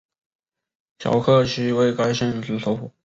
[0.97, 2.91] 皎克西为该县之首府。